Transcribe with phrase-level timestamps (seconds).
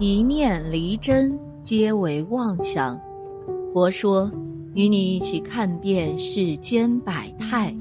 [0.00, 3.00] 一念离真，皆为妄想。
[3.72, 4.28] 佛说，
[4.74, 7.72] 与你一起看遍世间百态。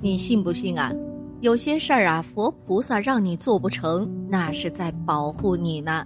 [0.00, 0.92] 你信不信啊？
[1.42, 6.04] 有些事儿啊，佛菩萨让你做不成，那是在保护你呢。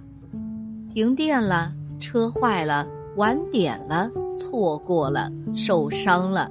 [0.93, 4.07] 停电了，车坏了，晚点了，
[4.37, 6.49] 错过了，受伤了，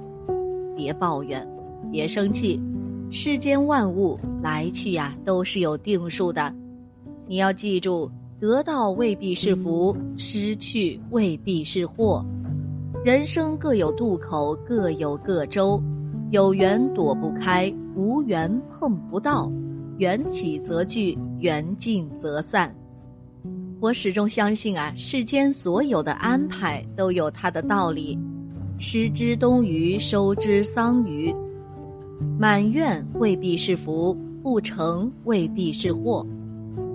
[0.75, 1.47] 别抱怨，
[1.89, 2.61] 别生气。
[3.09, 6.53] 世间万物来去呀，都是有定数的。
[7.31, 8.11] 你要记住，
[8.41, 12.25] 得到未必是福，失去未必是祸。
[13.05, 15.81] 人生各有渡口，各有各舟。
[16.31, 19.49] 有缘躲不开，无缘碰不到。
[19.95, 22.69] 缘起则聚，缘尽则散。
[23.79, 28.19] 我始终相信啊，世间所有的安排都有它的道理。
[28.77, 31.33] 失之东隅，收之桑榆。
[32.37, 36.27] 满愿未必是福，不成未必是祸。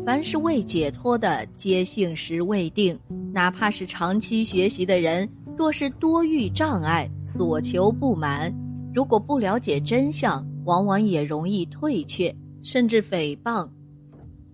[0.07, 2.97] 凡是未解脱的，皆性时未定。
[3.33, 8.55] 哪怕是长期学习的人，若是多遇障碍，所求不满，
[8.95, 12.33] 如果不了解真相，往往也容易退却，
[12.63, 13.69] 甚至诽谤。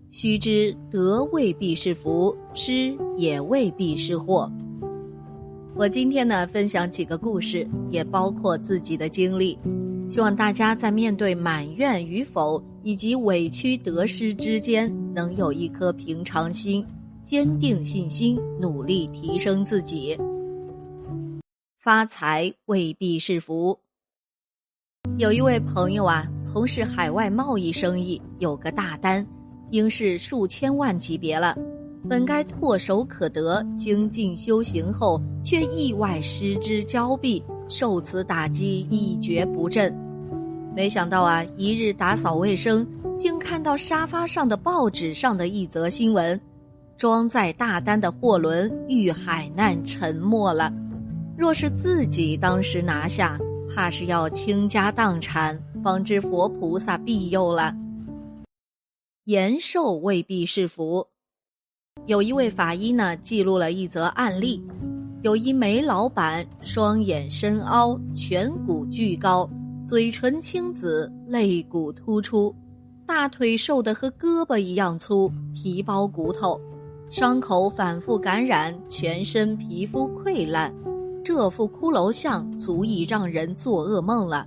[0.08, 4.50] 须知得未必是福，失也未必是祸。
[5.76, 9.58] 我今天呢，分享几个故事，也包括自己的经历。
[10.08, 16.84] 希望大家在面对满愿与否以及委屈得失之间，能有一颗平常心，
[17.22, 20.18] 坚定信心，努力提升自己。
[21.78, 23.78] 发财未必是福。
[25.18, 29.26] 有一位朋友啊，从事海外贸易生意，有个大单，
[29.70, 31.56] 应是数千万级别了，
[32.08, 37.42] 本该唾手可得，精进修行后，却意外失之交臂。
[37.68, 39.92] 受此打击，一蹶不振。
[40.74, 42.86] 没想到啊，一日打扫卫生，
[43.18, 46.40] 竟看到沙发上的报纸上的一则新闻：
[46.96, 50.72] 装载大单的货轮遇海难沉没了。
[51.36, 53.38] 若是自己当时拿下，
[53.74, 57.74] 怕是要倾家荡产，方知佛菩萨庇佑了。
[59.24, 61.06] 延寿未必是福。
[62.06, 64.64] 有一位法医呢，记录了一则案例。
[65.22, 69.48] 有一煤老板，双眼深凹，颧骨巨高，
[69.84, 72.54] 嘴唇青紫，肋骨突出，
[73.04, 76.60] 大腿瘦得和胳膊一样粗，皮包骨头，
[77.10, 80.72] 伤口反复感染，全身皮肤溃烂，
[81.24, 84.46] 这副骷髅像足以让人做噩梦了。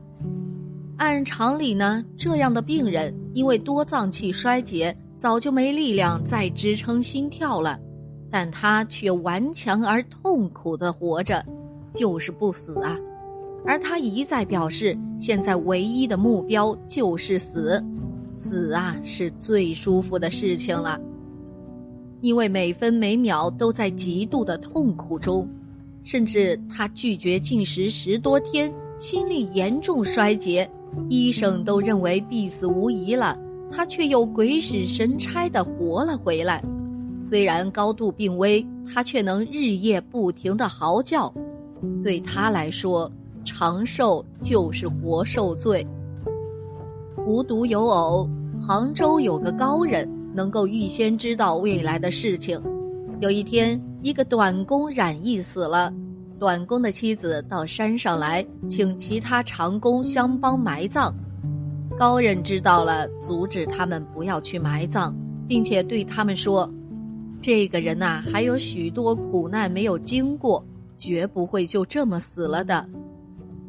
[0.98, 7.78] 按常理呢，这样的病人因为多脏器衰竭，早就没力量再支撑心跳了。
[8.32, 11.46] 但他却顽强而痛苦的活着，
[11.94, 12.98] 就是不死啊！
[13.66, 17.84] 而他一再表示，现在唯一的目标就是死，
[18.36, 21.00] 死啊是最舒服的事情了。
[22.22, 25.48] 因为每分每秒都在极度的痛苦中，
[26.04, 30.70] 甚至他拒绝进食十多天，心力严重衰竭，
[31.10, 33.38] 医生都认为必死无疑了，
[33.72, 36.64] 他却又鬼使神差的活了回来。
[37.22, 41.34] 虽然高度病危，他却能日夜不停地嚎叫。
[42.02, 43.12] 对他来说，
[43.46, 45.88] 长寿就是活受罪。
[47.26, 48.30] 无独有偶，
[48.60, 52.62] 杭州有个高人能够预先知道未来的事情。
[53.22, 55.94] 有一天，一个短工染疫死了，
[56.38, 61.14] 短工的妻子到山上来，请其他长工相帮埋葬。
[61.98, 65.14] 高人知道了，阻止他们不要去埋葬，
[65.48, 66.70] 并且对他们说。
[67.42, 70.64] 这个人呐，还有许多苦难没有经过，
[70.98, 72.86] 绝不会就这么死了的。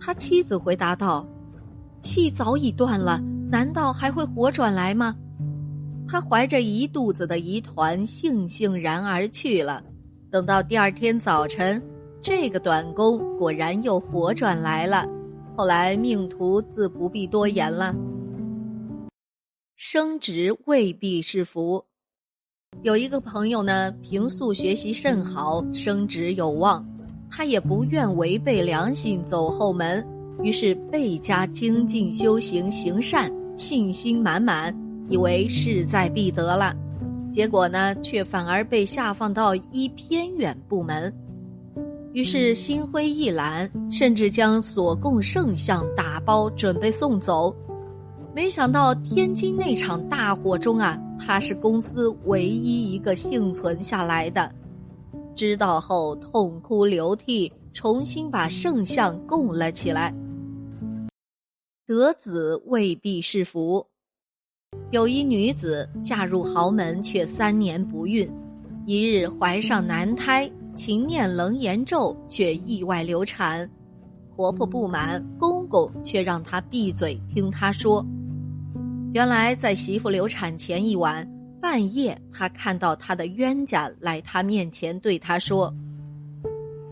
[0.00, 1.26] 他妻子回答道
[2.02, 3.20] ：“气早已断了，
[3.50, 5.16] 难道还会活转来吗？”
[6.08, 9.82] 他怀着一肚子的疑团，悻悻然而去了。
[10.30, 11.82] 等到第二天早晨，
[12.22, 15.06] 这个短工果然又活转来了。
[15.56, 17.94] 后来命途自不必多言了。
[19.74, 21.84] 升职未必是福。
[22.82, 26.86] 有一个朋友呢，平素学习甚好，升职有望，
[27.30, 30.06] 他也不愿违背良心走后门，
[30.42, 34.74] 于是倍加精进修行行善，信心满满，
[35.08, 36.74] 以为势在必得了。
[37.32, 41.12] 结果呢，却反而被下放到一偏远部门，
[42.12, 47.54] 于是心灰意懒，甚至将所供圣像打包准备送走。
[48.34, 54.50] 没想到天津那场大火中啊，他是公司唯一一个幸存下来的。
[55.36, 60.12] 知道后痛哭流涕，重新把圣像供了起来。
[61.86, 63.86] 得子未必是福，
[64.90, 68.26] 有一女子嫁入豪门，却三年不孕，
[68.86, 73.70] 一日怀上男胎，勤念楞严咒，却意外流产。
[74.34, 78.04] 婆婆不满，公公却让她闭嘴，听她说。
[79.12, 81.26] 原来在媳妇流产前一晚
[81.66, 85.74] 半夜，他看到他的冤家来他面前，对他说：“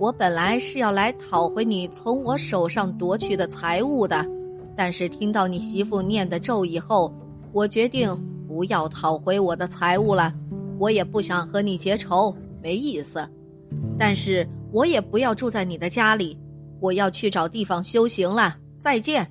[0.00, 4.26] 我本来是要来讨回你从我手上夺去的财物的，
[4.76, 7.14] 但是听到你媳妇念的咒以后，
[7.52, 8.12] 我决定
[8.48, 10.34] 不要讨回我的财物了。
[10.76, 13.30] 我也不想和你结仇，没意思。
[13.96, 16.36] 但是我也不要住在你的家里，
[16.80, 18.56] 我要去找地方修行了。
[18.80, 19.30] 再见。”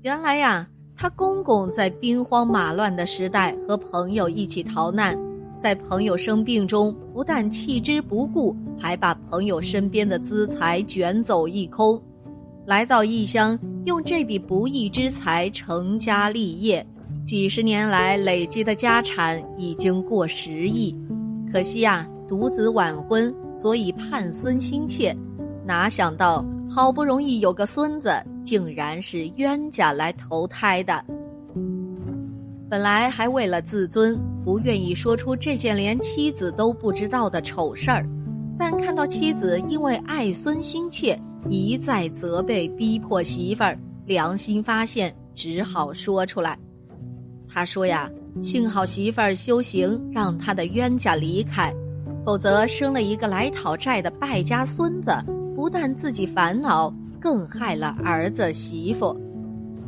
[0.00, 0.66] 原来呀。
[1.00, 5.16] 他公公在兵荒马乱的时代和朋友一起逃难，
[5.60, 12.02] 在朋友生病中不但弃之不顾，还把朋友身边的资财卷走一空。
[12.66, 16.84] 来到异乡，用这笔不义之财成家立业，
[17.24, 20.92] 几十年来累积的家产已经过十亿。
[21.52, 25.16] 可惜呀，独子晚婚，所以盼孙心切。
[25.64, 28.10] 哪想到好不容易有个孙子。
[28.48, 31.04] 竟然是冤家来投胎的。
[32.70, 38.08] 本来还为了自尊，不愿意说出这件连妻子都不知道的丑事儿，
[38.58, 46.58] 但看到妻子因为爱孙心切，一再责备逼迫媳妇儿，良心发现，只好说出来。
[47.46, 48.10] 他说呀，
[48.40, 51.70] 幸好媳妇儿修行，让他的冤家离开，
[52.24, 55.14] 否则生了一个来讨债的败家孙子，
[55.54, 56.90] 不但自己烦恼。
[57.20, 59.16] 更害了儿子媳妇，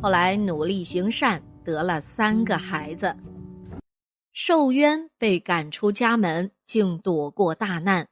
[0.01, 3.15] 后来努力行善，得了三个孩子。
[4.33, 8.07] 受冤被赶出家门，竟躲过大难。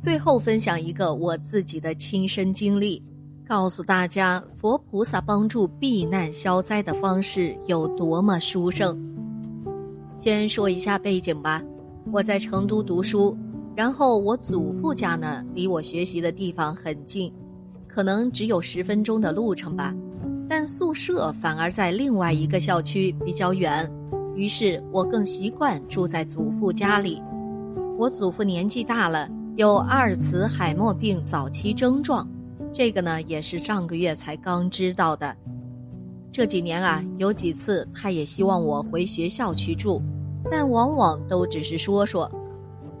[0.00, 3.02] 最后分享一个我自己的亲身经历，
[3.46, 8.98] 告诉大家佛菩萨帮助避难消灾的方式有多么殊胜。
[10.16, 11.62] 先说一下背景吧，
[12.12, 13.36] 我在成都读书，
[13.74, 17.32] 然后我祖父家呢离我学习的地方很近。
[17.92, 19.92] 可能只有十分钟的路程吧，
[20.48, 23.90] 但宿舍反而在另外一个校区比较远，
[24.36, 27.20] 于是我更习惯住在祖父家里。
[27.98, 32.28] 我祖父年纪大了，有阿尔茨海默病早期症状，
[32.72, 35.36] 这个呢也是上个月才刚知道的。
[36.30, 40.00] 这几年啊，有几次他也希望我回学校去住，
[40.48, 42.30] 但往往都只是说说。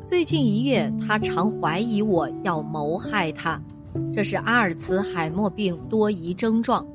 [0.04, 3.62] 最近一月，他常怀疑我要谋害他。
[4.12, 6.86] 这是阿尔茨海默病多疑症状，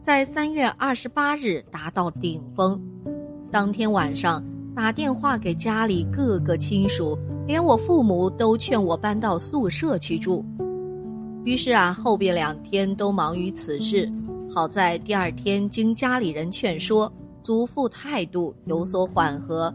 [0.00, 2.80] 在三月二十八日达到顶峰。
[3.50, 4.42] 当天晚上
[4.74, 10.44] 打电话给家里各个亲属，连我父母都劝我搬到宿舍去住。
[11.44, 14.10] 于是啊，后边两天都忙于此事。
[14.54, 17.12] 好在第二天经家里人劝说，
[17.42, 19.74] 祖父态度有所缓和。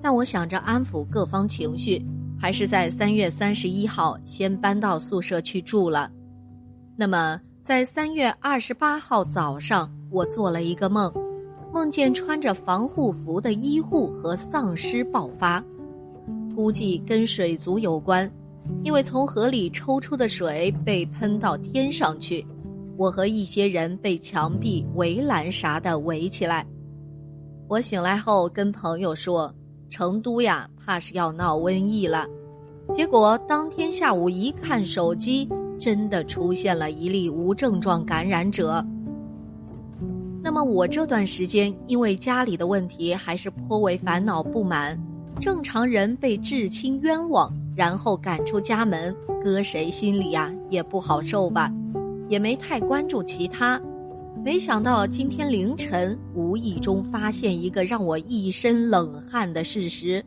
[0.00, 2.04] 但我想着安抚各方情绪。
[2.44, 6.10] 还是在三月三十一号先搬到宿舍去住了。
[6.94, 11.10] 那么，在三月二十八号早上，我做了一个梦，
[11.72, 15.64] 梦见穿着防护服的医护和丧尸爆发，
[16.54, 18.30] 估计跟水族有关，
[18.82, 22.46] 因为从河里抽出的水被喷到天上去，
[22.98, 26.66] 我和一些人被墙壁、围栏啥的围起来。
[27.70, 29.50] 我醒来后跟朋友说。
[29.90, 32.26] 成都呀，怕是要闹瘟疫了。
[32.92, 35.48] 结果当天下午一看手机，
[35.78, 38.84] 真的出现了一例无症状感染者。
[40.42, 45.00] 那么我这段时间因为家里的问题，还是颇为烦恼不满。
[45.40, 51.72] 正常人被至亲冤枉，然后赶出家门，搁谁心里呀也不好受吧，
[52.28, 53.80] 也没太关注其他。
[54.44, 60.24] 没想到今天凌晨无意中发现一个让我一身冷汗的事实。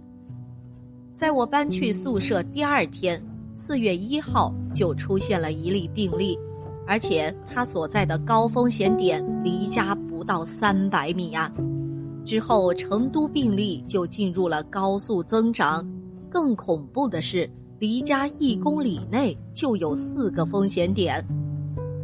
[1.17, 3.19] 在我搬去宿舍第二天，
[3.55, 6.37] 四月一号就出现了一例病例，
[6.85, 11.51] 而且他所在的高风险点离家不到三百米啊。
[12.23, 15.83] 之后成都病例就进入了高速增长，
[16.29, 21.25] 更恐怖的是，离家一公里内就有四个风险点，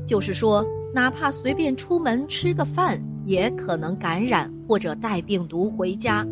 [0.08, 0.66] 就是说。
[0.96, 6.24] 哪怕随便出门吃个饭，也可能感染或者带病毒回家。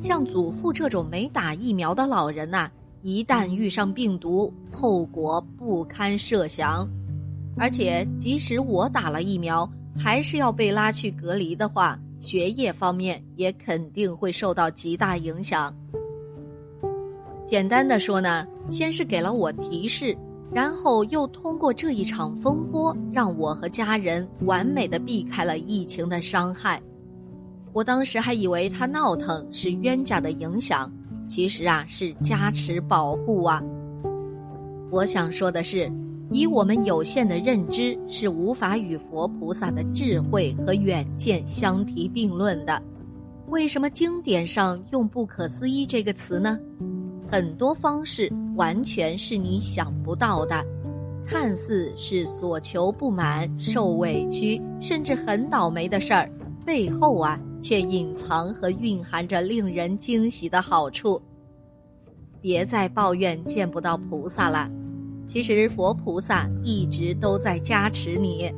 [0.00, 2.70] 像祖父这种没打疫苗的老人呐，
[3.02, 6.88] 一旦遇上病毒，后果不堪设想。
[7.56, 15.74] 而且，即使我打了疫苗，还是要被拉去隔离的话，学业方面也肯定会受到极大影响。
[17.46, 20.16] 简单的说呢，先是给了我提示。
[20.50, 26.80] 然后又通过这一场风波，让我和家人完美的避开了疫情的伤害。
[27.78, 30.92] 我当时还以为他闹腾是冤家的影响，
[31.28, 33.62] 其实啊是加持保护啊。
[34.90, 35.88] 我想说的是，
[36.32, 42.82] 以我们有限的认知，是无法与佛菩萨的智慧和远见相提并论的。
[43.46, 46.58] 为什么经典上用“不可思议”这个词呢？
[47.30, 50.64] 很多方式完全是你想不到的，
[51.24, 56.28] 看似是所求不满、受委屈，甚至很倒霉的事儿，
[56.68, 61.18] 背后啊，却隐藏和蕴含着令人惊喜的好处。
[62.42, 64.70] 别再抱怨见不到菩萨了，
[65.26, 68.52] 其实佛菩萨一直都在加持你。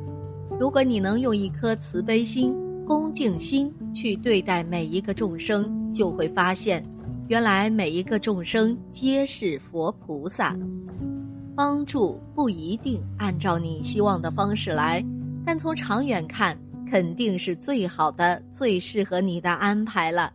[0.59, 2.53] 如果你能用一颗慈悲心、
[2.85, 6.83] 恭敬心去对待每一个众生，就会发现。
[7.29, 10.53] 原来每一个众生皆是佛菩萨，
[11.55, 15.01] 帮助不一定按照你希望的方式来，
[15.45, 16.59] 但从长远看，
[16.91, 20.33] 肯定是最好的、最适合你的安排了。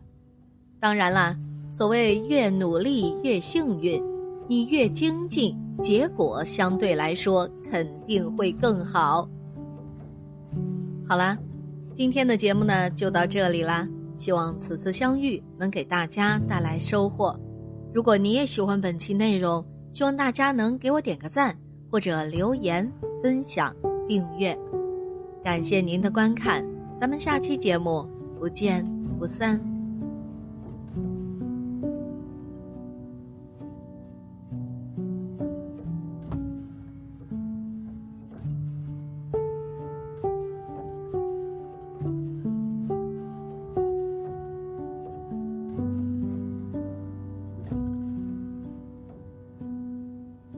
[0.79, 1.37] 当然啦，
[1.71, 4.01] 所谓越努力越幸运，
[4.47, 9.29] 你越精进，结果相对来说肯定会更好。
[11.07, 11.37] 好啦，
[11.93, 13.87] 今天的节目呢就到这里啦。
[14.17, 17.39] 希望此次相遇能给大家带来收获。
[17.93, 21.55] 如果你也喜欢本期内容，希望大家能给我点个赞，
[21.91, 23.75] 或者留言、分享、
[24.07, 24.57] 订阅。
[25.43, 26.65] 感谢您的观看，
[26.99, 28.07] 咱们下期节目
[28.39, 28.83] 不见
[29.17, 29.76] 不散。